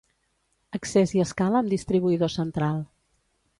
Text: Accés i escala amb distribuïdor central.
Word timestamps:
Accés 0.77 1.13
i 1.17 1.21
escala 1.25 1.61
amb 1.61 1.71
distribuïdor 1.75 2.35
central. 2.39 2.83